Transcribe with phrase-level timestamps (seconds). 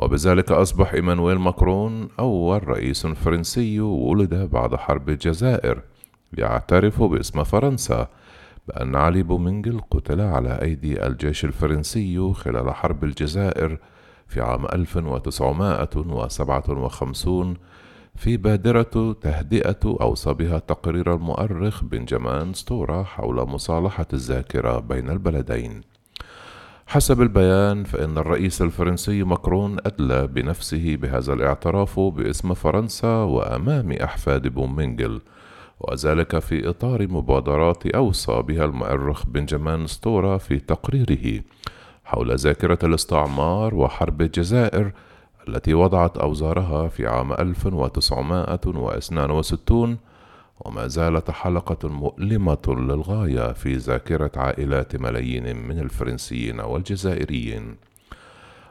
[0.00, 5.82] وبذلك أصبح إيمانويل ماكرون أول رئيس فرنسي ولد بعد حرب الجزائر
[6.38, 8.08] يعترف باسم فرنسا
[8.68, 13.78] بأن علي بومنجل قتل على أيدي الجيش الفرنسي خلال حرب الجزائر
[14.28, 17.56] في عام 1957
[18.16, 25.89] في بادرة تهدئة أوصى بها تقرير المؤرخ بنجمان ستورا حول مصالحة الذاكرة بين البلدين.
[26.90, 35.20] حسب البيان فإن الرئيس الفرنسي ماكرون أدلى بنفسه بهذا الاعتراف باسم فرنسا وأمام أحفاد بومنجل
[35.80, 41.42] وذلك في إطار مبادرات أوصى بها المؤرخ بنجمان ستورا في تقريره
[42.04, 44.92] حول ذاكرة الاستعمار وحرب الجزائر
[45.48, 49.98] التي وضعت أوزارها في عام 1962
[50.60, 57.76] وما زالت حلقة مؤلمة للغاية في ذاكرة عائلات ملايين من الفرنسيين والجزائريين.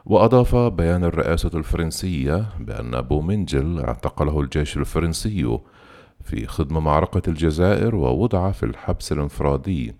[0.06, 5.58] وأضاف بيان الرئاسة الفرنسية بأن بومنجل اعتقله الجيش الفرنسي
[6.24, 9.94] في خضم معركة الجزائر ووضع في الحبس الانفرادي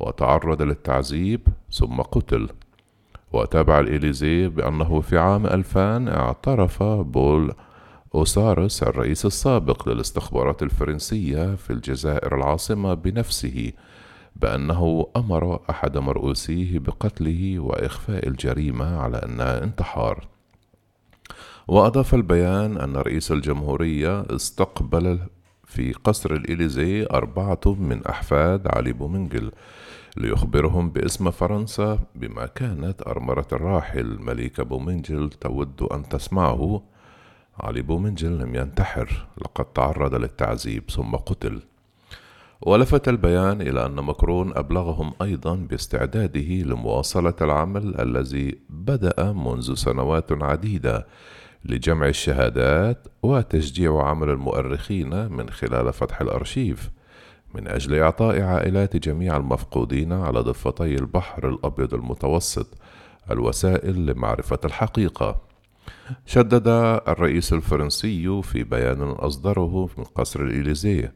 [0.00, 1.40] وتعرض للتعذيب
[1.70, 2.48] ثم قتل
[3.32, 7.52] وتابع الإليزي بأنه في عام 2000 اعترف بول
[8.14, 13.72] أوسارس الرئيس السابق للاستخبارات الفرنسية في الجزائر العاصمة بنفسه
[14.36, 20.28] بأنه أمر أحد مرؤوسيه بقتله وإخفاء الجريمة على أنها انتحار.
[21.68, 25.18] وأضاف البيان أن رئيس الجمهورية استقبل
[25.64, 29.52] في قصر الإليزيه أربعة من أحفاد علي بومنجل
[30.16, 36.82] ليخبرهم باسم فرنسا بما كانت أرملة الراحل مليكة بومنجل تود أن تسمعه
[37.60, 41.62] علي بومنجل لم ينتحر لقد تعرض للتعذيب ثم قتل.
[42.62, 51.06] ولفت البيان إلى أن ماكرون أبلغهم أيضا باستعداده لمواصلة العمل الذي بدأ منذ سنوات عديدة
[51.64, 56.90] لجمع الشهادات وتشجيع عمل المؤرخين من خلال فتح الأرشيف
[57.54, 62.66] من أجل إعطاء عائلات جميع المفقودين على ضفتي البحر الأبيض المتوسط
[63.30, 65.53] الوسائل لمعرفة الحقيقة.
[66.26, 66.68] شدد
[67.08, 71.12] الرئيس الفرنسي في بيان أصدره من قصر الإليزيه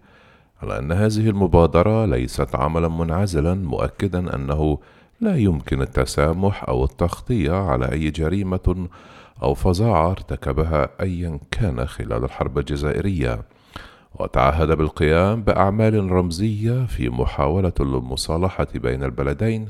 [0.62, 4.78] على أن هذه المبادرة ليست عملا منعزلا مؤكدا أنه
[5.20, 8.88] لا يمكن التسامح أو التغطية على أي جريمة
[9.42, 13.42] أو فظاعة ارتكبها أيا كان خلال الحرب الجزائرية.
[14.14, 19.68] وتعهد بالقيام بأعمال رمزية في محاولة للمصالحة بين البلدين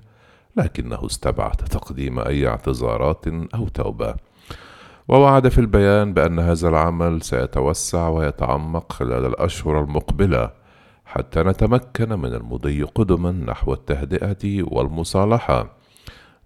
[0.56, 3.25] لكنه استبعد تقديم أي اعتذارات
[3.55, 4.14] أو توبة.
[5.08, 10.50] ووعد في البيان بأن هذا العمل سيتوسع ويتعمق خلال الأشهر المقبلة
[11.05, 15.76] حتى نتمكن من المضي قدما نحو التهدئة والمصالحة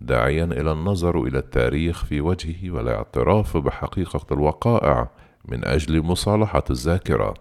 [0.01, 5.09] داعيا إلى النظر إلى التاريخ في وجهه والاعتراف بحقيقة الوقائع
[5.45, 7.35] من أجل مصالحة الذاكرة.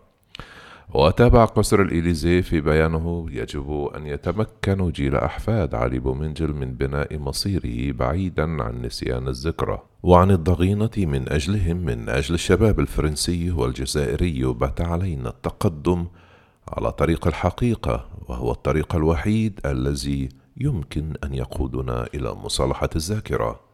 [0.94, 7.92] وتابع قصر الإليزي في بيانه يجب أن يتمكن جيل أحفاد علي بومنجل من بناء مصيره
[7.92, 15.30] بعيدا عن نسيان الذكرى وعن الضغينة من أجلهم من أجل الشباب الفرنسي والجزائري بات علينا
[15.30, 16.06] التقدم
[16.68, 23.71] على طريق الحقيقة وهو الطريق الوحيد الذي يمكن أن يقودنا إلى مصالحة الذاكرة.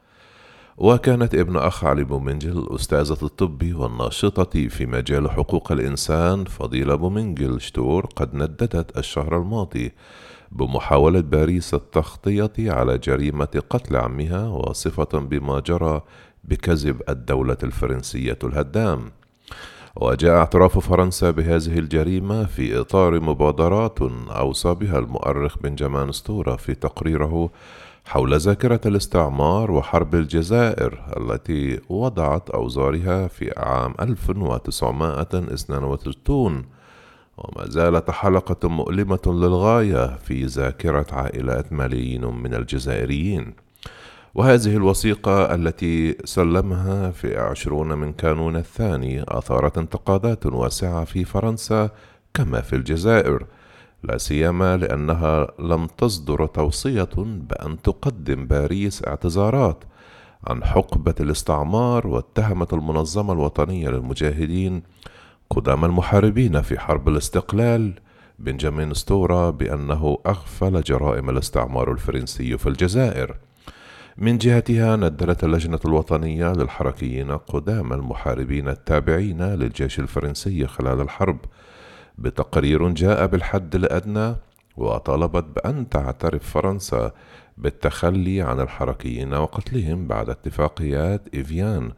[0.78, 8.06] وكانت ابن أخ علي بومنجل أستاذة الطب والناشطة في مجال حقوق الإنسان فضيلة بومنجل شتور
[8.16, 9.92] قد نددت الشهر الماضي
[10.52, 16.02] بمحاولة باريس التغطية على جريمة قتل عمها واصفة ما جرى
[16.44, 19.12] بكذب الدولة الفرنسية الهدام.
[19.96, 27.50] وجاء اعتراف فرنسا بهذه الجريمة في إطار مبادرات أوصى بها المؤرخ بنجامان ستورا في تقريره
[28.08, 36.66] حول ذاكرة الاستعمار وحرب الجزائر التي وضعت أوزارها في عام 1962
[37.38, 43.54] وما زالت حلقة مؤلمة للغاية في ذاكرة عائلات ملايين من الجزائريين.
[44.36, 51.90] وهذه الوثيقة التي سلمها في عشرون من كانون الثاني أثارت انتقادات واسعة في فرنسا
[52.34, 53.46] كما في الجزائر.
[54.08, 59.84] لا سيما لأنها لم تصدر توصية بأن تقدم باريس اعتذارات
[60.48, 64.84] عن حقبة الاستعمار واتهمت المنظمة الوطنية للمجاهدين
[65.50, 67.94] قدام المحاربين في حرب الاستقلال.
[68.40, 73.36] بنجامين ستورا بأنه أغفل جرائم الاستعمار الفرنسي في الجزائر.
[74.18, 81.38] من جهتها ندلت اللجنة الوطنية للحركيين قدام المحاربين التابعين للجيش الفرنسي خلال الحرب
[82.18, 84.36] بتقرير جاء بالحد الأدنى
[84.78, 87.12] وطالبت بأن تعترف فرنسا
[87.58, 91.92] بالتخلي عن الحركيين وقتلهم بعد اتفاقيات إيفيان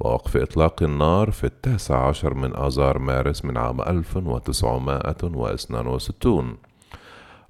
[0.00, 6.56] ووقف إطلاق النار في التاسع عشر من آذار مارس من عام 1962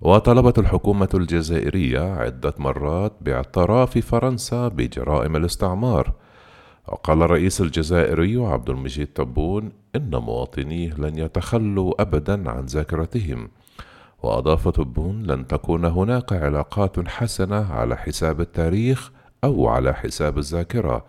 [0.01, 6.13] وطلبت الحكومة الجزائرية عدة مرات باعتراف فرنسا بجرائم الاستعمار
[6.93, 13.49] وقال الرئيس الجزائري عبد المجيد تبون إن مواطنيه لن يتخلوا أبدا عن ذاكرتهم.
[14.23, 19.11] وأضاف تبون لن تكون هناك علاقات حسنة على حساب التاريخ
[19.45, 21.05] أو على حساب الذاكرة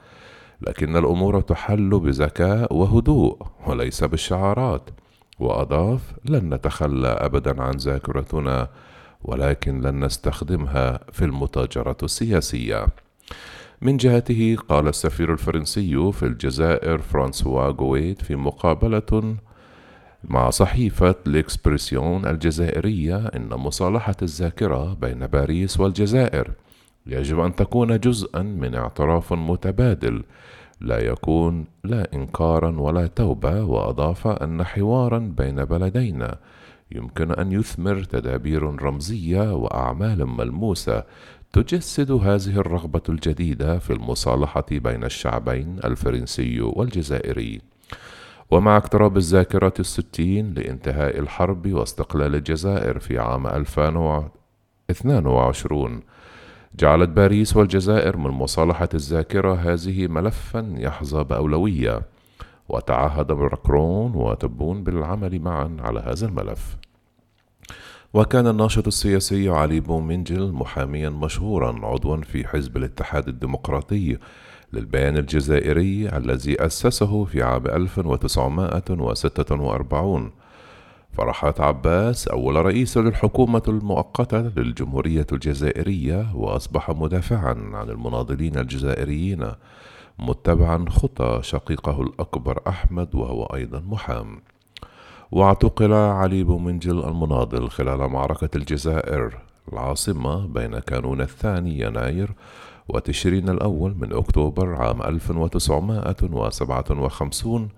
[0.61, 4.89] لكن الأمور تحل بذكاء وهدوء وليس بالشعارات.
[5.39, 8.67] وأضاف لن نتخلى أبدا عن ذاكرتنا
[9.23, 12.87] ولكن لن نستخدمها في المتاجرة السياسية.
[13.81, 19.35] من جهته قال السفير الفرنسي في الجزائر فرانسوا جويت في مقابلة
[20.23, 26.51] مع صحيفة الإكسبرسيون الجزائرية إن مصالحة الذاكرة بين باريس والجزائر
[27.07, 30.23] يجب أن تكون جزءا من اعتراف متبادل
[30.81, 36.37] لا يكون لا إنكارا ولا توبة وأضاف أن حوارا بين بلدينا
[36.91, 41.03] يمكن أن يثمر تدابير رمزية وأعمال ملموسة
[41.53, 47.61] تجسد هذه الرغبة الجديدة في المصالحة بين الشعبين الفرنسي والجزائري.
[48.51, 56.01] ومع اقتراب الذاكرة الستين لانتهاء الحرب واستقلال الجزائر في عام 2022
[56.75, 62.01] جعلت باريس والجزائر من مصالحة الذاكرة هذه ملفا يحظى بأولوية.
[62.69, 66.77] وتعهد ماكرون وتبون بالعمل معا على هذا الملف.
[68.13, 74.17] وكان الناشط السياسي علي بومنجل محاميا مشهورا عضوا في حزب الاتحاد الديمقراطي
[74.73, 80.31] للبيان الجزائري الذي أسسه في عام 1946
[81.11, 89.51] فرحات عباس أول رئيس للحكومة المؤقتة للجمهورية الجزائرية وأصبح مدافعا عن المناضلين الجزائريين
[90.19, 94.41] متبعا خطى شقيقه الأكبر أحمد وهو أيضا محام.
[95.31, 99.37] واعتقل علي بومنجل المناضل خلال معركة الجزائر
[99.73, 102.31] العاصمة بين كانون الثاني يناير
[102.87, 107.69] وتشرين الأول من أكتوبر عام 1957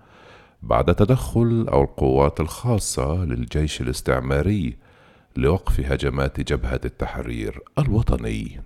[0.62, 4.76] بعد تدخل القوات الخاصة للجيش الاستعماري
[5.36, 8.60] لوقف هجمات جبهة التحرير الوطني.